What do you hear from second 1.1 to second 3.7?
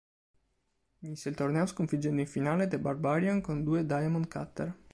il torneo sconfiggendo in finale The Barbarian con